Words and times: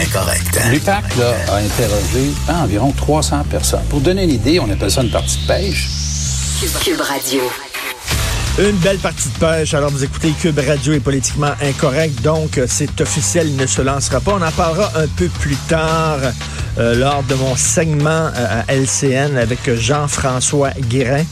Incorrect. 0.00 0.58
L'UPAC 0.72 1.16
là, 1.16 1.34
a 1.48 1.56
interrogé 1.56 2.30
environ 2.48 2.90
300 2.92 3.44
personnes. 3.50 3.84
Pour 3.90 4.00
donner 4.00 4.24
une 4.24 4.30
idée, 4.30 4.58
on 4.58 4.70
appelle 4.70 4.90
ça 4.90 5.02
une 5.02 5.10
partie 5.10 5.38
de 5.42 5.46
pêche. 5.46 5.88
Cube 6.82 7.00
Radio. 7.00 7.42
Une 8.58 8.76
belle 8.76 8.98
partie 8.98 9.28
de 9.28 9.38
pêche. 9.38 9.74
Alors, 9.74 9.90
vous 9.90 10.02
écoutez 10.02 10.30
Cube 10.32 10.58
Radio 10.58 10.94
est 10.94 11.00
politiquement 11.00 11.52
incorrect. 11.60 12.22
Donc, 12.22 12.56
euh, 12.56 12.66
c'est 12.66 12.98
officiel, 13.00 13.48
il 13.48 13.56
ne 13.56 13.66
se 13.66 13.82
lancera 13.82 14.20
pas. 14.20 14.32
On 14.32 14.42
en 14.42 14.52
parlera 14.52 14.90
un 14.96 15.06
peu 15.06 15.28
plus 15.28 15.56
tard 15.68 16.18
euh, 16.78 16.94
lors 16.94 17.22
de 17.24 17.34
mon 17.34 17.56
segment 17.56 18.08
euh, 18.08 18.62
à 18.66 18.74
LCN 18.74 19.36
avec 19.36 19.74
Jean-François 19.74 20.70
Guérin. 20.88 21.24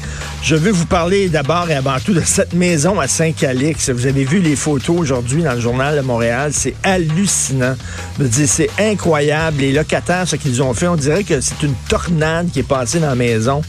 Je 0.43 0.55
veux 0.55 0.71
vous 0.71 0.87
parler 0.87 1.29
d'abord 1.29 1.71
et 1.71 1.75
avant 1.75 1.99
tout 2.05 2.13
de 2.13 2.21
cette 2.21 2.55
maison 2.55 3.01
à 3.01 3.09
Saint-Calix. 3.09 3.91
Vous 3.91 4.07
avez 4.07 4.25
vu 4.25 4.41
les 4.41 4.57
photos 4.57 4.99
aujourd'hui 4.99 5.43
dans 5.43 5.55
le 5.55 5.61
journal 5.61 5.97
de 5.97 6.01
Montréal. 6.01 6.51
C'est 6.53 6.75
hallucinant. 6.83 7.75
Je 8.19 8.25
veux 8.25 8.29
dire, 8.29 8.49
c'est 8.49 8.71
incroyable. 8.79 9.59
Les 9.59 9.73
locataires, 9.73 10.27
ce 10.27 10.37
qu'ils 10.37 10.63
ont 10.63 10.75
fait, 10.75 10.89
on 10.89 10.97
dirait 10.97 11.25
que 11.25 11.41
c'est 11.41 11.63
une 11.63 11.75
tornade 11.89 12.51
qui 12.53 12.61
est 12.61 12.69
passée 12.69 12.99
dans 13.01 13.09
la 13.09 13.15
maison. 13.15 13.63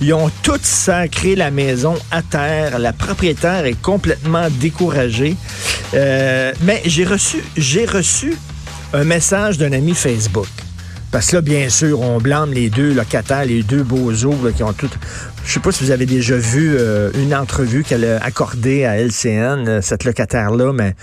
Ils 0.00 0.12
ont 0.12 0.30
tous 0.42 0.60
sacré 0.62 1.36
la 1.36 1.50
maison 1.50 1.94
à 2.10 2.22
terre. 2.22 2.78
La 2.78 2.92
propriétaire 2.92 3.64
est 3.66 3.80
complètement 3.80 4.48
découragée. 4.50 5.36
Euh, 5.94 6.52
mais 6.62 6.82
j'ai 6.84 7.04
reçu, 7.04 7.44
j'ai 7.56 7.84
reçu 7.84 8.34
un 8.92 9.04
message 9.04 9.58
d'un 9.58 9.72
ami 9.72 9.94
Facebook. 9.94 10.48
Parce 11.14 11.30
que 11.30 11.36
là, 11.36 11.42
bien 11.42 11.68
sûr, 11.68 12.00
on 12.00 12.18
blâme 12.18 12.52
les 12.52 12.70
deux 12.70 12.92
locataires, 12.92 13.44
les 13.44 13.62
deux 13.62 13.84
bozos 13.84 14.34
là, 14.42 14.50
qui 14.50 14.64
ont 14.64 14.72
tout. 14.72 14.90
Je 15.46 15.52
sais 15.52 15.60
pas 15.60 15.72
si 15.72 15.84
vous 15.84 15.90
avez 15.90 16.06
déjà 16.06 16.36
vu 16.36 16.74
euh, 16.74 17.10
une 17.14 17.34
entrevue 17.34 17.84
qu'elle 17.84 18.04
a 18.06 18.16
accordée 18.24 18.86
à 18.86 18.96
LCN, 18.96 19.68
euh, 19.68 19.80
cette 19.82 20.04
locataire-là, 20.04 20.72
mais 20.72 20.94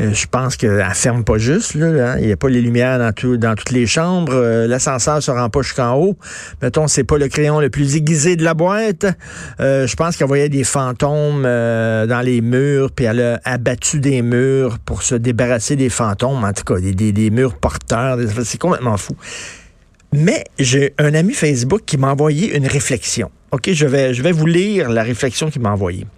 euh, 0.00 0.12
je 0.12 0.26
pense 0.26 0.56
qu'elle 0.56 0.84
ferme 0.94 1.22
pas 1.22 1.38
juste. 1.38 1.74
Là, 1.74 1.86
hein. 1.86 2.16
Il 2.18 2.26
n'y 2.26 2.32
a 2.32 2.36
pas 2.36 2.48
les 2.48 2.60
lumières 2.60 2.98
dans, 2.98 3.12
tout, 3.12 3.36
dans 3.36 3.54
toutes 3.54 3.70
les 3.70 3.86
chambres. 3.86 4.34
Euh, 4.34 4.66
L'ascenseur 4.66 5.22
se 5.22 5.30
rend 5.30 5.48
pas 5.48 5.62
jusqu'en 5.62 5.94
haut. 5.94 6.18
Mettons, 6.60 6.88
c'est 6.88 7.04
pas 7.04 7.18
le 7.18 7.28
crayon 7.28 7.60
le 7.60 7.70
plus 7.70 7.94
aiguisé 7.94 8.34
de 8.34 8.42
la 8.42 8.54
boîte. 8.54 9.06
Euh, 9.60 9.86
je 9.86 9.94
pense 9.94 10.16
qu'elle 10.16 10.26
voyait 10.26 10.48
des 10.48 10.64
fantômes 10.64 11.44
dans 11.44 12.22
les 12.24 12.40
murs, 12.40 12.90
puis 12.90 13.04
elle 13.04 13.20
a 13.20 13.40
abattu 13.44 14.00
des 14.00 14.22
murs 14.22 14.80
pour 14.80 15.02
se 15.02 15.14
débarrasser 15.14 15.76
des 15.76 15.88
fantômes. 15.88 16.42
En 16.42 16.52
tout 16.52 16.64
cas, 16.64 16.80
des, 16.80 16.94
des, 16.94 17.12
des 17.12 17.30
murs 17.30 17.54
porteurs. 17.54 18.18
C'est 18.44 18.58
complètement 18.58 18.96
fou. 18.96 19.14
Mais 20.12 20.44
j'ai 20.58 20.94
un 20.98 21.14
ami 21.14 21.32
Facebook 21.32 21.82
qui 21.86 21.96
m'a 21.96 22.12
envoyé 22.12 22.56
une 22.56 22.66
réflexion. 22.66 23.30
OK, 23.54 23.70
je 23.72 23.86
vais, 23.86 24.32
vous 24.32 24.46
lire 24.46 24.90
la 24.90 25.04
réflexion 25.04 25.48
qu'il 25.48 25.62
m'a 25.62 25.70
envoyée. 25.70 26.08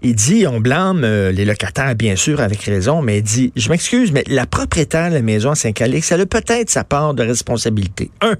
Il 0.00 0.14
dit, 0.14 0.46
on 0.46 0.58
blâme 0.58 1.04
euh, 1.04 1.30
les 1.32 1.44
locataires, 1.44 1.94
bien 1.94 2.16
sûr, 2.16 2.40
avec 2.40 2.62
raison, 2.62 3.02
mais 3.02 3.18
il 3.18 3.22
dit, 3.22 3.52
je 3.56 3.68
m'excuse, 3.68 4.10
mais 4.10 4.24
la 4.26 4.46
propriétaire 4.46 5.10
de 5.10 5.16
la 5.16 5.20
maison 5.22 5.50
à 5.50 5.54
Saint-Calix, 5.54 6.10
elle 6.10 6.22
a 6.22 6.26
peut-être 6.26 6.70
sa 6.70 6.82
part 6.82 7.12
de 7.12 7.22
responsabilité. 7.22 8.10
Un, 8.22 8.36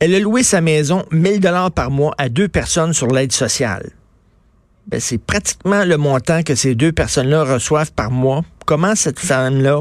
elle 0.00 0.14
a 0.14 0.20
loué 0.20 0.42
sa 0.42 0.60
maison 0.60 1.06
1000 1.12 1.40
dollars 1.40 1.70
par 1.70 1.90
mois 1.90 2.14
à 2.18 2.28
deux 2.28 2.48
personnes 2.48 2.92
sur 2.92 3.06
l'aide 3.06 3.32
sociale. 3.32 3.88
Ben, 4.88 5.00
c'est 5.00 5.16
pratiquement 5.16 5.86
le 5.86 5.96
montant 5.96 6.42
que 6.42 6.54
ces 6.54 6.74
deux 6.74 6.92
personnes-là 6.92 7.44
reçoivent 7.44 7.92
par 7.92 8.10
mois. 8.10 8.42
Comment 8.66 8.94
cette 8.94 9.18
femme-là 9.18 9.80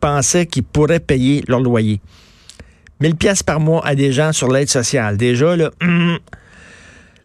pensait 0.00 0.46
qu'ils 0.46 0.64
pourraient 0.64 0.98
payer 0.98 1.44
leur 1.46 1.60
loyer? 1.60 2.00
1000 3.02 3.16
pièces 3.16 3.42
par 3.42 3.58
mois 3.58 3.84
à 3.84 3.96
des 3.96 4.12
gens 4.12 4.32
sur 4.32 4.48
l'aide 4.48 4.68
sociale. 4.68 5.16
Déjà, 5.16 5.56
là, 5.56 5.70
hum, 5.82 6.18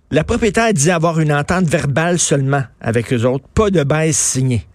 la 0.10 0.24
propriétaire 0.24 0.74
dit 0.74 0.90
avoir 0.90 1.20
une 1.20 1.32
entente 1.32 1.66
verbale 1.66 2.18
seulement 2.18 2.64
avec 2.82 3.14
eux 3.14 3.26
autres, 3.26 3.46
pas 3.54 3.70
de 3.70 3.84
baisse 3.84 4.18
signée. 4.18 4.66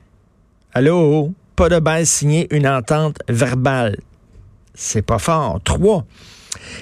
Allô? 0.72 1.32
Pas 1.56 1.68
de 1.68 1.80
baisse 1.80 2.08
signée, 2.08 2.46
une 2.50 2.68
entente 2.68 3.18
verbale. 3.28 3.96
C'est 4.74 5.02
pas 5.02 5.18
fort. 5.18 5.60
Trois, 5.64 6.04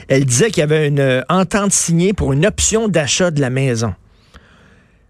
elle 0.09 0.27
disait 0.27 0.51
qu'il 0.51 0.61
y 0.61 0.65
avait 0.65 0.89
une 0.89 1.01
euh, 1.01 1.23
entente 1.31 1.73
signée 1.73 2.13
pour 2.13 2.35
une 2.35 2.45
option 2.45 2.89
d'achat 2.89 3.31
de 3.31 3.41
la 3.41 3.51
maison. 3.51 3.95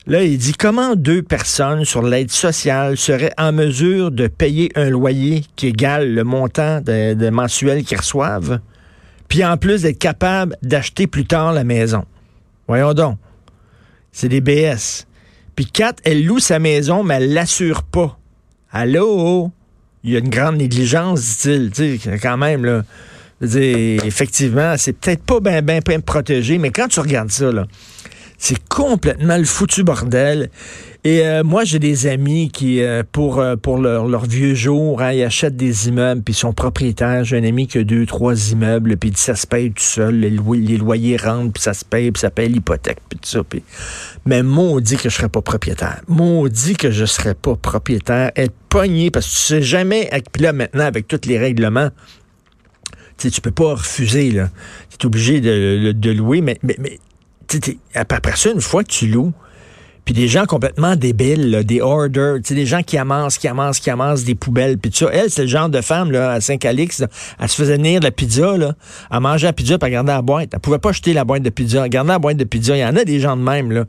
Là, 0.06 0.22
il 0.22 0.38
dit 0.38 0.54
comment 0.54 0.94
deux 0.94 1.22
personnes 1.22 1.84
sur 1.84 2.02
l'aide 2.02 2.30
sociale 2.30 2.96
seraient 2.96 3.34
en 3.38 3.52
mesure 3.52 4.12
de 4.12 4.28
payer 4.28 4.70
un 4.76 4.88
loyer 4.88 5.42
qui 5.56 5.66
égale 5.66 6.14
le 6.14 6.22
montant 6.22 6.80
de, 6.80 7.14
de 7.14 7.30
mensuel 7.30 7.84
qu'ils 7.84 7.98
reçoivent, 7.98 8.60
puis 9.30 9.44
en 9.44 9.56
plus 9.56 9.82
d'être 9.82 9.98
capable 9.98 10.56
d'acheter 10.60 11.06
plus 11.06 11.24
tard 11.24 11.52
la 11.52 11.64
maison. 11.64 12.04
Voyons 12.66 12.92
donc. 12.92 13.16
C'est 14.12 14.28
des 14.28 14.40
BS. 14.40 15.06
Puis 15.54 15.66
quatre, 15.66 16.00
elle 16.04 16.26
loue 16.26 16.40
sa 16.40 16.58
maison, 16.58 17.04
mais 17.04 17.14
elle 17.14 17.32
l'assure 17.32 17.84
pas. 17.84 18.18
Allô? 18.72 19.52
Il 20.02 20.10
y 20.10 20.16
a 20.16 20.18
une 20.18 20.30
grande 20.30 20.56
négligence, 20.56 21.38
dit-il. 21.42 21.70
Tu 21.70 21.98
sais, 21.98 22.18
quand 22.18 22.36
même, 22.36 22.64
là. 22.64 22.82
Dire, 23.40 24.04
effectivement, 24.04 24.74
c'est 24.76 24.92
peut-être 24.92 25.22
pas 25.22 25.40
bien 25.40 25.62
ben, 25.62 25.80
ben 25.86 26.02
protégé, 26.02 26.58
mais 26.58 26.70
quand 26.70 26.88
tu 26.88 27.00
regardes 27.00 27.30
ça, 27.30 27.50
là, 27.50 27.66
c'est 28.42 28.68
complètement 28.68 29.36
le 29.36 29.44
foutu 29.44 29.84
bordel. 29.84 30.48
Et 31.04 31.26
euh, 31.26 31.44
moi, 31.44 31.64
j'ai 31.64 31.78
des 31.78 32.06
amis 32.06 32.50
qui, 32.50 32.82
euh, 32.82 33.02
pour, 33.12 33.38
euh, 33.38 33.56
pour 33.56 33.76
leur, 33.76 34.08
leur 34.08 34.24
vieux 34.24 34.54
jour, 34.54 35.02
hein, 35.02 35.12
ils 35.12 35.22
achètent 35.22 35.56
des 35.56 35.88
immeubles, 35.88 36.22
puis 36.22 36.32
ils 36.32 36.38
sont 36.38 36.54
propriétaires. 36.54 37.22
J'ai 37.22 37.36
un 37.36 37.44
ami 37.44 37.66
qui 37.66 37.78
a 37.78 37.84
deux, 37.84 38.06
trois 38.06 38.34
immeubles, 38.50 38.96
puis 38.96 39.12
ça 39.14 39.34
se 39.34 39.46
paye 39.46 39.70
tout 39.70 39.82
seul, 39.82 40.20
les, 40.20 40.30
lo- 40.30 40.54
les 40.54 40.78
loyers 40.78 41.18
rentrent, 41.18 41.52
puis 41.52 41.62
ça 41.62 41.74
se 41.74 41.84
paye, 41.84 42.10
puis 42.10 42.20
ça 42.20 42.30
paye 42.30 42.48
l'hypothèque, 42.48 42.98
puis 43.10 43.18
tout 43.18 43.28
ça. 43.28 43.44
Puis... 43.44 43.62
Mais 44.24 44.42
maudit 44.42 44.96
que 44.96 45.10
je 45.10 45.14
serais 45.14 45.28
pas 45.28 45.42
propriétaire. 45.42 46.00
Maudit 46.08 46.76
que 46.76 46.90
je 46.90 47.04
serais 47.04 47.34
pas 47.34 47.56
propriétaire. 47.56 48.30
Être 48.36 48.54
pogné, 48.70 49.10
parce 49.10 49.26
que 49.26 49.32
tu 49.32 49.38
sais 49.38 49.62
jamais, 49.62 50.08
puis 50.32 50.42
là 50.42 50.54
maintenant, 50.54 50.84
avec 50.84 51.06
tous 51.08 51.26
les 51.26 51.38
règlements, 51.38 51.90
tu 53.18 53.28
sais, 53.28 53.30
tu 53.30 53.42
peux 53.42 53.50
pas 53.50 53.74
refuser, 53.74 54.30
là. 54.30 54.48
Tu 54.88 54.96
es 54.96 55.06
obligé 55.06 55.40
de, 55.42 55.92
de 55.92 56.10
louer, 56.10 56.40
mais, 56.40 56.58
mais, 56.62 56.76
mais 56.78 56.98
après 57.94 58.36
ça, 58.36 58.50
une 58.50 58.60
fois 58.60 58.84
que 58.84 58.90
tu 58.90 59.06
loues, 59.06 59.32
puis 60.04 60.14
des 60.14 60.28
gens 60.28 60.46
complètement 60.46 60.96
débiles, 60.96 61.50
là, 61.50 61.62
des 61.62 61.80
orders, 61.80 62.38
des 62.40 62.66
gens 62.66 62.82
qui 62.82 62.96
amassent, 62.96 63.38
qui 63.38 63.46
amassent, 63.46 63.78
qui 63.78 63.90
amassent 63.90 64.24
des 64.24 64.34
poubelles, 64.34 64.78
puis 64.78 64.90
tout 64.90 64.98
ça. 65.04 65.10
Elle, 65.12 65.30
c'est 65.30 65.42
le 65.42 65.46
genre 65.48 65.68
de 65.68 65.80
femme, 65.82 66.10
là, 66.10 66.32
à 66.32 66.40
Saint-Calix, 66.40 67.04
elle 67.38 67.48
se 67.48 67.54
faisait 67.54 67.76
venir 67.76 68.00
de 68.00 68.06
la 68.06 68.10
pizza, 68.10 68.56
là, 68.56 68.72
elle 69.12 69.20
mangeait 69.20 69.46
la 69.46 69.52
pizza, 69.52 69.78
puis 69.78 69.86
elle 69.86 69.92
gardait 69.92 70.12
la 70.12 70.22
boîte. 70.22 70.50
Elle 70.52 70.58
pouvait 70.60 70.78
pas 70.78 70.92
jeter 70.92 71.12
la 71.12 71.24
boîte 71.24 71.42
de 71.42 71.50
pizza, 71.50 71.84
elle 71.84 71.90
gardait 71.90 72.12
la 72.12 72.18
boîte 72.18 72.38
de 72.38 72.44
pizza. 72.44 72.76
Il 72.76 72.80
y 72.80 72.84
en 72.84 72.96
a 72.96 73.04
des 73.04 73.20
gens 73.20 73.36
de 73.36 73.42
même, 73.42 73.70
là, 73.70 73.84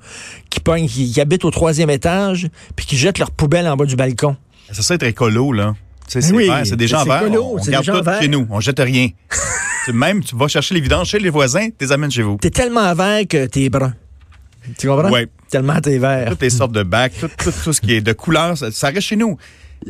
qui 0.49 0.59
pognent, 0.59 0.87
qui, 0.87 1.11
qui 1.11 1.21
habitent 1.21 1.45
au 1.45 1.51
troisième 1.51 1.89
étage, 1.89 2.49
puis 2.75 2.85
qui 2.85 2.97
jettent 2.97 3.19
leur 3.19 3.31
poubelle 3.31 3.67
en 3.67 3.75
bas 3.75 3.85
du 3.85 3.95
balcon. 3.95 4.35
Ça 4.71 4.81
serait 4.83 4.95
être 4.95 5.03
écolo, 5.03 5.53
là. 5.53 5.73
Sais, 6.07 6.21
c'est 6.21 6.33
Oui, 6.33 6.47
vert, 6.47 6.61
c'est 6.65 6.75
des 6.75 6.87
gens 6.87 7.05
verts. 7.05 7.23
on 7.31 7.55
garde 7.55 7.85
tout 7.85 8.03
verts. 8.03 8.21
chez 8.21 8.27
nous. 8.27 8.45
On 8.49 8.59
jette 8.59 8.79
rien. 8.79 9.07
C'est 9.85 9.93
même, 9.93 10.23
tu 10.23 10.35
vas 10.35 10.47
chercher 10.47 10.75
les 10.75 10.81
vidanges 10.81 11.07
chez 11.07 11.19
les 11.19 11.29
voisins, 11.29 11.69
tu 11.69 11.75
les 11.85 11.91
amènes 11.91 12.11
chez 12.11 12.21
vous. 12.21 12.37
T'es 12.39 12.51
tellement 12.51 12.93
vert 12.93 13.23
que 13.27 13.47
t'es 13.47 13.69
brun. 13.69 13.93
Tu 14.77 14.87
comprends? 14.87 15.09
Ouais. 15.09 15.27
Tellement 15.51 15.79
t'es 15.81 15.97
vert. 15.97 16.29
Toutes 16.29 16.41
les 16.41 16.49
sortes 16.49 16.71
de 16.71 16.83
bacs, 16.83 17.13
tout, 17.19 17.29
tout, 17.37 17.51
tout 17.63 17.73
ce 17.73 17.81
qui 17.81 17.93
est 17.93 18.01
de 18.01 18.13
couleur, 18.13 18.57
ça, 18.57 18.71
ça 18.71 18.87
reste 18.87 19.01
chez 19.01 19.17
nous. 19.17 19.37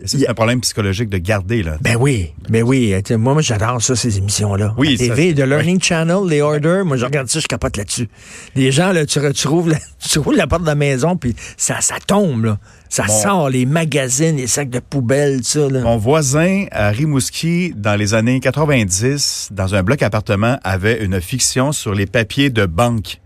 C'est 0.05 0.25
un 0.25 0.33
problème 0.33 0.61
psychologique 0.61 1.09
de 1.09 1.17
garder, 1.17 1.63
là. 1.63 1.77
Ben 1.81 1.97
oui, 1.99 2.31
ben 2.47 2.63
oui. 2.63 2.95
Sais, 3.05 3.17
Moi, 3.17 3.33
moi 3.33 3.41
j'adore 3.41 3.81
ça, 3.81 3.93
ces 3.93 4.17
émissions-là. 4.19 4.73
Oui, 4.77 4.95
La 4.97 5.07
TV, 5.07 5.33
The 5.33 5.39
Learning 5.45 5.81
Channel, 5.81 6.19
les 6.29 6.39
Orders, 6.41 6.85
moi, 6.85 6.95
je 6.95 7.03
regarde 7.03 7.27
ça, 7.27 7.41
je 7.41 7.45
capote 7.45 7.75
là-dessus. 7.75 8.07
Les 8.55 8.71
gens, 8.71 8.93
là, 8.93 9.05
tu, 9.05 9.19
tu, 9.33 9.47
rouvres 9.49 9.71
la, 9.71 9.77
tu 9.99 10.19
rouvres 10.19 10.37
la 10.37 10.47
porte 10.47 10.61
de 10.61 10.67
la 10.67 10.75
maison, 10.75 11.17
puis 11.17 11.35
ça, 11.57 11.81
ça 11.81 11.95
tombe, 12.07 12.45
là. 12.45 12.57
Ça 12.87 13.03
Bon. 13.05 13.21
sort, 13.21 13.49
les 13.49 13.65
magazines, 13.65 14.37
les 14.37 14.47
sacs 14.47 14.69
de 14.69 14.79
poubelle, 14.79 15.43
ça, 15.43 15.67
là. 15.69 15.81
Mon 15.81 15.97
voisin 15.97 16.67
à 16.71 16.89
Rimouski, 16.91 17.73
dans 17.75 17.95
les 17.97 18.13
années 18.13 18.39
90, 18.39 19.49
dans 19.51 19.75
un 19.75 19.83
bloc 19.83 20.01
appartement, 20.03 20.57
avait 20.63 21.03
une 21.03 21.19
fiction 21.19 21.73
sur 21.73 21.93
les 21.93 22.05
papiers 22.05 22.49
de 22.49 22.65
banque. 22.65 23.19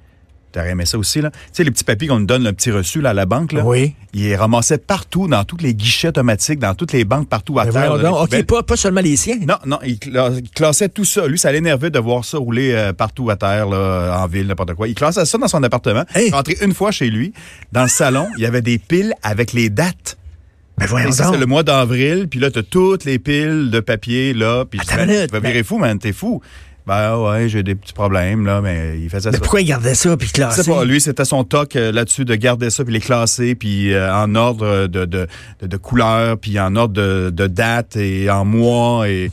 T'aurais 0.56 0.70
aimé 0.70 0.86
ça 0.86 0.98
aussi, 0.98 1.20
là? 1.20 1.32
Tu 1.32 1.38
sais, 1.52 1.64
les 1.66 1.72
petits 1.72 1.84
papiers 1.84 2.08
qu'on 2.08 2.20
nous 2.20 2.26
donne, 2.26 2.46
le 2.46 2.54
petit 2.54 2.72
reçu, 2.72 3.02
là, 3.02 3.10
à 3.10 3.14
la 3.14 3.26
banque, 3.26 3.52
là? 3.52 3.66
Oui. 3.66 3.94
Il 4.14 4.22
les 4.24 4.38
ramassait 4.38 4.78
partout, 4.78 5.28
dans 5.28 5.44
tous 5.44 5.58
les 5.58 5.74
guichets 5.74 6.08
automatiques, 6.08 6.60
dans 6.60 6.74
toutes 6.74 6.94
les 6.94 7.04
banques, 7.04 7.28
partout 7.28 7.60
à 7.60 7.66
Ben 7.66 7.74
terre. 7.74 7.98
là. 7.98 8.14
OK, 8.14 8.44
pas, 8.44 8.64
pas 8.64 8.78
seulement 8.78 9.02
les 9.02 9.18
siens. 9.18 9.36
Non, 9.46 9.56
non, 9.66 9.80
il, 9.86 9.96
cla- 9.98 10.34
il 10.42 10.50
classait 10.50 10.88
tout 10.88 11.04
ça. 11.04 11.28
Lui, 11.28 11.38
ça 11.38 11.52
l'énervait 11.52 11.90
de 11.90 12.00
voir 12.00 12.24
ça 12.24 12.38
rouler 12.38 12.72
euh, 12.74 12.94
partout 12.94 13.30
à 13.30 13.36
terre, 13.36 13.68
là, 13.68 14.18
en 14.24 14.28
ville, 14.28 14.48
n'importe 14.48 14.76
quoi. 14.76 14.88
Il 14.88 14.96
classait 14.96 15.26
ça 15.26 15.38
dans 15.38 15.50
son 15.50 15.62
appartement. 15.62 16.06
Hey! 16.16 16.32
Rentré 16.32 16.56
une 16.62 16.74
fois 16.74 16.92
chez 16.92 17.10
lui, 17.10 17.34
dans 17.74 17.84
le 17.84 17.90
salon, 17.90 18.28
il 18.38 18.44
y 18.44 18.46
avait 18.46 18.62
des 18.62 18.78
piles 18.78 19.14
avec 19.24 19.52
les 19.52 19.70
dates. 19.70 20.18
Ben 20.78 20.86
voyons 20.88 21.12
c'est 21.12 21.38
le 21.38 21.46
mois 21.46 21.64
d'avril, 21.64 22.28
puis 22.30 22.40
là, 22.40 22.50
t'as 22.52 22.64
toutes 22.64 23.04
les 23.06 23.20
piles 23.20 23.70
de 23.72 23.80
papier, 23.82 24.34
là, 24.34 24.64
puis 24.64 24.80
tu 24.80 24.96
vas 24.96 25.06
mais- 25.06 25.28
virer 25.42 25.64
fou, 25.64 25.78
man, 25.78 26.00
t'es 26.00 26.14
fou. 26.14 26.42
Ben 26.88 27.18
ouais, 27.18 27.50
j'ai 27.50 27.64
des 27.64 27.74
petits 27.74 27.94
problèmes, 27.94 28.46
là, 28.46 28.62
mais 28.62 29.00
il 29.00 29.10
faisait 29.10 29.30
Mais 29.32 29.38
ça. 29.38 29.42
pourquoi 29.42 29.62
il 29.62 29.66
gardait 29.66 29.96
ça 29.96 30.16
puis 30.18 30.30
classé? 30.30 30.62
sais 30.62 30.72
pas, 30.72 30.86
lui, 30.86 31.02
c'était 31.02 31.26
son 31.26 31.44
toc 31.44 31.76
euh, 31.76 31.92
là-dessus 31.92 32.26
de 32.26 32.36
garder 32.36 32.70
ça, 32.70 32.84
puis 32.84 32.94
les 32.94 33.00
classer, 33.00 33.56
puis 33.56 33.92
euh, 33.92 34.14
en 34.14 34.36
ordre 34.36 34.86
de, 34.88 35.06
de, 35.06 35.28
de, 35.62 35.68
de 35.68 35.78
couleur, 35.78 36.38
puis 36.38 36.60
en 36.60 36.76
ordre 36.76 36.94
de, 36.94 37.32
de 37.32 37.48
date 37.48 37.96
et 37.96 38.30
en 38.30 38.46
mois. 38.46 39.10
Et... 39.10 39.32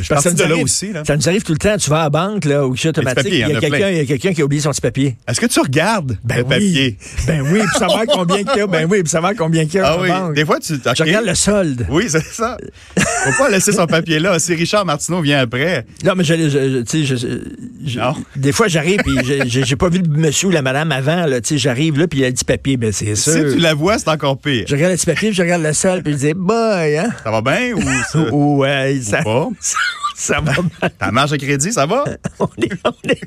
Je 0.00 0.08
Parce 0.08 0.24
que 0.24 0.30
de 0.30 0.36
ça 0.38 0.42
nous 0.44 0.48
là 0.48 0.54
arrive- 0.54 0.64
aussi. 0.64 0.92
Là. 0.92 1.02
Ça 1.04 1.16
nous 1.16 1.28
arrive 1.28 1.42
tout 1.42 1.52
le 1.52 1.58
temps. 1.58 1.76
Tu 1.76 1.90
vas 1.90 2.00
à 2.00 2.02
la 2.04 2.10
banque, 2.10 2.44
là, 2.44 2.64
au 2.66 2.72
guichet 2.72 2.88
automatique, 2.90 3.26
il 3.30 3.38
y 3.38 3.42
a 3.42 3.46
a 3.48 4.04
quelqu'un 4.04 4.32
qui 4.32 4.40
a 4.40 4.44
oublié 4.44 4.60
son 4.62 4.70
petit 4.70 4.80
papier. 4.80 5.16
Est-ce 5.28 5.40
que 5.40 5.46
tu 5.46 5.60
regardes 5.60 6.16
Ben 6.24 6.36
le 6.38 6.42
oui. 6.44 6.48
papier? 6.48 6.96
Ben 7.26 7.40
oui, 7.42 7.60
puis 7.60 7.78
savoir 7.78 8.04
combien 8.06 8.42
qu'il 8.44 8.56
y 8.58 8.60
a. 8.60 8.66
Ben 8.66 8.86
oui, 8.90 9.02
puis 9.02 9.10
savoir 9.10 9.32
combien 9.36 9.64
qu'il 9.66 9.76
y 9.76 9.78
a 9.80 9.86
Ah 9.88 9.98
oui, 10.00 10.08
banque. 10.08 10.34
des 10.34 10.44
fois, 10.44 10.58
tu... 10.60 10.74
ok. 10.74 10.80
Je 10.96 11.02
regarde 11.02 11.26
le 11.26 11.34
solde. 11.34 11.86
Oui, 11.90 12.04
c'est 12.08 12.24
ça. 12.24 12.56
Faut 12.96 13.42
pas 13.44 13.50
laisser 13.50 13.72
son 13.72 13.86
papier 13.86 14.18
là. 14.18 14.38
Si 14.38 14.54
Richard 14.54 14.84
Martineau 14.84 15.20
vient 15.20 15.40
après, 15.40 15.84
Non, 16.04 16.12
mais 16.16 16.24
je, 16.24 16.34
je- 16.34 17.98
Non. 17.98 18.14
des 18.36 18.52
fois, 18.52 18.68
j'arrive 18.68 19.00
puis 19.04 19.16
j'ai 19.46 19.76
pas 19.76 19.88
vu 19.88 19.98
le 20.00 20.08
monsieur 20.08 20.48
ou 20.48 20.50
la 20.50 20.62
madame 20.62 20.92
avant, 20.92 21.26
là, 21.26 21.40
tu 21.40 21.48
sais, 21.54 21.58
j'arrive 21.58 21.98
là 21.98 22.06
puis 22.06 22.20
il 22.20 22.24
a 22.24 22.28
le 22.28 22.32
petit 22.34 22.44
papier, 22.44 22.76
ben 22.76 22.92
c'est 22.92 23.14
si 23.16 23.30
sûr. 23.30 23.52
tu 23.52 23.58
la 23.58 23.74
vois, 23.74 23.98
c'est 23.98 24.08
encore 24.08 24.38
pire. 24.38 24.64
Je 24.68 24.74
regarde 24.74 24.92
le 24.92 24.96
petit 24.96 25.06
papier, 25.06 25.28
puis 25.28 25.36
je 25.36 25.42
regarde 25.42 25.62
le 25.62 25.72
sol, 25.72 26.02
puis 26.02 26.12
je 26.12 26.18
dis, 26.18 26.34
boy, 26.34 26.96
hein? 26.98 27.08
Ça 27.22 27.30
va 27.30 27.40
bien 27.40 27.74
ou 27.74 27.80
ça? 28.12 28.18
Ou, 28.32 28.58
ouais, 28.58 28.98
ça, 29.02 29.22
pas? 29.22 29.48
ça 30.16 30.40
va 30.40 30.52
mal. 30.80 30.90
Ta 30.98 31.10
marge 31.12 31.30
de 31.32 31.36
crédit, 31.36 31.72
ça 31.72 31.86
va? 31.86 32.04
On 32.38 32.48
est, 32.62 32.72
on 32.84 33.08
est, 33.08 33.20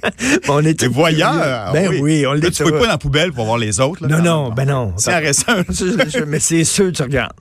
on 0.49 0.59
est 0.65 0.73
T'es 0.79 0.87
tous 0.87 0.93
voyeur. 0.93 1.31
curieux. 1.31 1.45
ah 1.45 1.71
Ben 1.73 1.89
oui, 2.01 2.25
on 2.27 2.33
l'est 2.33 2.51
tu 2.51 2.63
peux 2.63 2.71
tous. 2.71 2.77
pas 2.77 2.85
dans 2.85 2.91
la 2.91 2.97
poubelle 2.97 3.31
pour 3.31 3.45
voir 3.45 3.57
les 3.57 3.79
autres. 3.79 4.05
Là, 4.07 4.17
Non, 4.17 4.23
non, 4.23 4.45
même. 4.47 4.55
ben 4.55 4.65
non. 4.65 4.93
C'est 4.97 5.11
un. 5.13 5.21
Mais 6.27 6.39
c'est 6.39 6.63
sûr, 6.63 6.91
tu 6.91 7.01
regardes. 7.03 7.33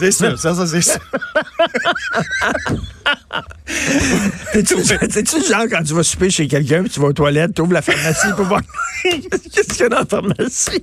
C'est 0.00 0.10
sûr, 0.12 0.38
ça, 0.38 0.54
ça, 0.54 0.66
c'est 0.66 0.80
sûr. 0.82 1.00
T'es-tu 4.52 4.74
le 4.76 5.44
genre 5.46 5.64
quand 5.70 5.82
tu 5.82 5.94
vas 5.94 6.02
souper 6.02 6.30
chez 6.30 6.46
quelqu'un, 6.48 6.82
puis 6.82 6.90
tu 6.90 7.00
vas 7.00 7.06
aux 7.08 7.12
toilettes, 7.12 7.54
tu 7.54 7.62
ouvres 7.62 7.72
la 7.72 7.82
pharmacie 7.82 8.28
pour 8.36 8.46
voir 8.46 8.62
qu'est-ce 9.02 9.68
qu'il 9.68 9.80
y 9.80 9.82
a 9.84 9.88
dans 9.88 9.98
la 9.98 10.06
pharmacie? 10.06 10.82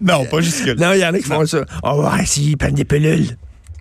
Non, 0.00 0.24
pas 0.26 0.40
jusque-là. 0.40 0.74
Non, 0.74 0.92
il 0.94 1.00
y 1.00 1.04
en 1.04 1.14
a 1.14 1.18
qui 1.18 1.24
font 1.24 1.44
ça. 1.46 1.64
On 1.82 1.96
va 1.96 2.08
voir 2.16 2.20
s'ils 2.26 2.56
prennent 2.56 2.74
des 2.74 2.84
pilules. 2.84 3.36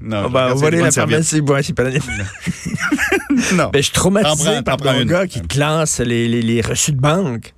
Non, 0.09 0.25
On 0.25 0.29
va, 0.29 0.51
on 0.51 0.55
va 0.55 0.67
aller 0.67 0.77
c'est 0.77 0.83
à 0.83 0.85
la 0.85 0.91
pharmacie, 0.91 1.41
prennent 1.73 1.91
des 1.91 1.99
pilules. 1.99 2.25
Non. 3.53 3.69
Ben, 3.71 3.77
je 3.79 3.81
suis 3.83 3.93
traumatisé 3.93 4.61
par 4.63 4.77
mon 4.83 5.05
gars 5.05 5.27
qui 5.27 5.41
classe 5.41 5.99
les, 5.99 6.27
les, 6.27 6.41
les 6.41 6.61
reçus 6.61 6.91
de 6.93 6.99
banque. 6.99 7.53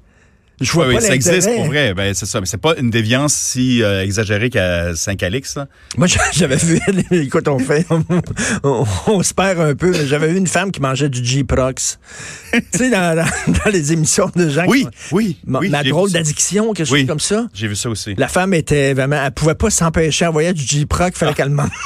Je 0.59 0.71
vois 0.73 0.87
Oui, 0.87 0.93
pas 0.93 1.01
ça 1.01 1.15
existe 1.15 1.49
pour 1.55 1.65
vrai. 1.65 1.95
Ben, 1.95 2.13
c'est 2.13 2.27
ça. 2.27 2.39
Mais 2.39 2.45
c'est 2.45 2.59
pas 2.61 2.75
une 2.77 2.91
déviance 2.91 3.33
si 3.33 3.81
euh, 3.81 4.03
exagérée 4.03 4.51
qu'à 4.51 4.95
Saint-Calix. 4.95 5.57
Moi, 5.97 6.05
j'avais 6.33 6.57
vu, 6.57 6.79
écoute, 7.09 7.47
on 7.47 7.57
fait, 7.57 7.83
on, 7.89 8.03
on- 8.63 8.85
on 9.07 9.23
se 9.23 9.33
perd 9.33 9.59
un 9.59 9.73
peu. 9.73 9.89
mais 9.89 10.05
J'avais 10.05 10.27
vu 10.27 10.37
une 10.37 10.45
femme 10.45 10.71
qui 10.71 10.79
mangeait 10.79 11.09
du 11.09 11.25
G-Prox. 11.25 11.97
tu 12.53 12.61
sais, 12.77 12.89
dans, 12.91 13.15
dans- 13.15 13.53
dans 13.65 13.71
les 13.71 13.91
émissions 13.91 14.29
de 14.35 14.49
gens 14.49 14.65
Oui, 14.67 14.85
qui 14.85 15.13
oui, 15.15 15.37
Ma, 15.47 15.59
oui. 15.59 15.69
ma 15.69 15.83
drôle 15.83 16.11
d'addiction, 16.11 16.73
quelque 16.73 16.87
chose 16.87 17.07
comme 17.07 17.19
ça. 17.19 17.47
J'ai 17.55 17.67
vu 17.67 17.75
ça 17.75 17.89
aussi. 17.89 18.13
La 18.17 18.27
femme 18.27 18.53
était 18.53 18.93
vraiment, 18.93 19.19
elle 19.25 19.31
pouvait 19.31 19.55
pas 19.55 19.71
s'empêcher, 19.71 20.25
elle 20.25 20.31
voyait 20.31 20.53
du 20.53 20.63
G-Proc, 20.63 21.13
il 21.15 21.17
fallait 21.17 21.33
qu'elle 21.33 21.49
mange. 21.49 21.69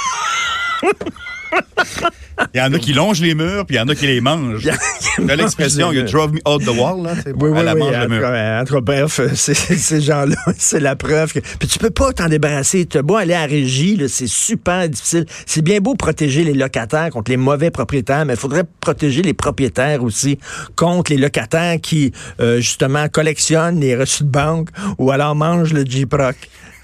Il 2.54 2.58
y 2.58 2.62
en 2.62 2.74
a 2.74 2.80
qui 2.80 2.92
longent 2.92 3.22
les 3.22 3.34
murs, 3.34 3.66
puis 3.66 3.76
il 3.76 3.80
y 3.80 3.82
en 3.82 3.88
a 3.88 3.96
qui 3.96 4.08
les 4.08 4.20
mangent. 4.20 4.68
Il 5.20 5.26
y 5.26 5.32
a- 5.32 5.36
l'expression, 5.38 5.94
you 5.94 6.04
drove 6.04 6.34
me 6.34 6.40
out 6.46 6.62
the 6.64 6.68
wall, 6.78 7.02
là. 7.02 7.14
Oui, 7.26 7.32
oui, 7.38 7.50
oui. 7.50 7.64
mange 7.64 7.96
En 7.96 8.02
le 8.02 8.08
mur. 8.10 8.78
en 8.78 8.82
bref, 8.82 9.22
c'est- 9.36 9.54
ces 9.54 10.02
gens-là, 10.02 10.36
c'est 10.58 10.82
la 10.82 10.98
preuve. 10.98 11.32
Que... 11.32 11.40
Puis 11.40 11.68
tu 11.70 11.80
peux 11.80 11.92
pas 11.92 12.12
t'en 12.12 12.28
débarrasser. 12.28 12.86
Tu 12.86 12.98
as 12.98 13.02
beau 13.02 13.16
aller 13.16 13.34
à 13.34 13.42
la 13.42 13.46
régie, 13.48 13.98
c'est 14.10 14.28
super 14.28 14.90
difficile. 14.90 15.26
C'est 15.46 15.62
bien 15.62 15.80
beau 15.80 15.96
protéger 15.96 16.44
les 16.44 16.54
locataires 16.54 17.10
contre 17.10 17.32
les 17.32 17.38
mauvais 17.38 17.72
propriétaires, 17.72 18.26
mais 18.26 18.34
il 18.34 18.40
faudrait 18.40 18.66
protéger 18.82 19.22
les 19.22 19.34
propriétaires 19.34 20.04
aussi 20.04 20.38
contre 20.76 21.12
les 21.12 21.18
locataires 21.18 21.78
qui, 21.82 22.12
euh, 22.42 22.58
justement, 22.58 23.08
collectionnent 23.08 23.80
les 23.80 23.96
reçus 23.96 24.24
de 24.26 24.30
banque 24.30 24.70
ou 24.98 25.10
alors 25.12 25.36
mangent 25.36 25.72
le 25.74 25.86
G-Proc. 25.86 26.36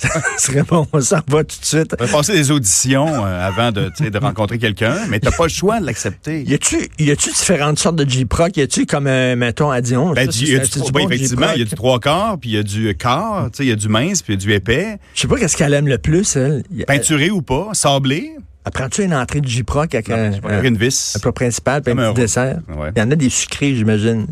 Ça 0.02 0.22
serait 0.38 0.64
bon, 0.64 0.88
on 0.94 1.02
s'en 1.02 1.20
va 1.28 1.44
tout 1.44 1.60
de 1.60 1.66
suite. 1.66 1.96
On 2.00 2.06
va 2.06 2.12
passer 2.12 2.34
des 2.34 2.50
auditions 2.50 3.08
euh, 3.08 3.48
avant 3.48 3.72
de, 3.72 3.92
rencontrer 4.20 4.58
quelqu'un, 4.58 4.96
mais 5.10 5.20
t'as 5.20 5.32
pas 5.32 5.44
le 5.44 5.50
choix 5.50 5.80
de 5.80 5.86
l'accepter. 5.86 6.44
Y 6.44 6.56
a-tu, 6.56 6.90
y 6.98 7.12
a-tu 7.12 7.30
différentes 7.30 7.78
sortes 7.78 7.98
de 7.98 8.10
J-Proc? 8.10 8.58
Y 8.58 8.62
a-tu 8.62 8.86
comme, 8.86 9.08
euh, 9.08 9.36
mettons, 9.36 9.70
à 9.70 9.82
Dion? 9.82 10.14
Ben, 10.14 10.26
y 10.26 10.28
a 10.28 10.32
du, 10.32 10.58
ben, 10.58 10.92
bon, 10.92 11.10
effectivement, 11.10 11.52
il 11.54 11.60
y 11.60 11.62
a 11.62 11.66
du 11.66 11.76
trois 11.76 12.00
quarts, 12.00 12.40
puis 12.40 12.52
il 12.52 12.54
y 12.54 12.58
a 12.58 12.64
du 12.64 12.96
quart, 12.96 13.50
il 13.60 13.66
y 13.66 13.72
a 13.72 13.76
du 13.76 13.90
mince, 13.90 14.22
puis 14.22 14.34
il 14.34 14.38
y 14.38 14.44
a 14.44 14.46
du 14.46 14.54
épais. 14.54 14.98
Je 15.14 15.22
sais 15.22 15.28
pas 15.28 15.38
qu'est-ce 15.38 15.56
qu'elle 15.56 15.74
aime 15.74 15.88
le 15.88 15.98
plus, 15.98 16.36
elle. 16.36 16.64
Peinturé 16.88 17.30
ou 17.30 17.44
pas, 17.44 17.70
sablé, 17.74 18.32
Elle 18.66 18.72
prend-tu 18.72 19.04
une 19.04 19.14
entrée 19.14 19.42
de 19.42 19.48
J-Proc 19.48 19.94
avec 19.94 20.10
un, 20.10 20.32
j'ai 20.32 20.42
pas 20.42 20.64
une 20.64 20.78
vis, 20.78 21.14
un 21.16 21.20
plat 21.20 21.32
principal 21.32 21.82
puis 21.84 21.94
un 21.94 21.98
un 22.00 22.14
petit 22.14 22.22
dessert? 22.22 22.60
Ouais. 22.76 22.90
Il 22.96 23.00
y 23.00 23.04
en 23.04 23.12
a 23.12 23.16
des 23.16 23.30
sucrés, 23.30 23.76
j'imagine. 23.76 24.28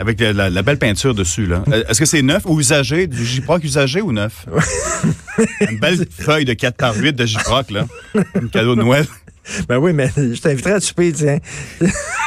Avec 0.00 0.18
la, 0.18 0.62
belle 0.62 0.78
peinture 0.78 1.14
dessus. 1.14 1.46
là. 1.46 1.62
Euh, 1.68 1.84
Est-ce 1.86 2.00
que 2.00 2.06
c'est 2.06 2.22
neuf 2.22 2.42
ou 2.46 2.58
usagé? 2.58 3.06
Du 3.06 3.22
J-Proc 3.24 3.62
usagé 3.62 4.00
ou 4.00 4.12
neuf? 4.12 4.46
Une 5.70 5.78
belle 5.78 6.06
feuille 6.10 6.46
de 6.46 6.54
4 6.54 6.74
par 6.76 6.96
8 6.96 7.12
de 7.12 7.26
J-Proc, 7.26 7.70
là. 7.70 7.86
Un 8.14 8.48
cadeau 8.48 8.74
de 8.74 8.82
Noël. 8.82 9.06
Ben 9.68 9.76
oui, 9.78 9.92
mais 9.92 10.10
je 10.16 10.40
t'inviterai 10.40 10.72
à 10.72 10.80
souper, 10.80 11.12
tiens. 11.12 11.38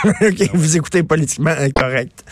OK, 0.05 0.49
vous 0.53 0.77
écoutez 0.77 1.01
politiquement 1.03 1.55
incorrect. 1.57 2.23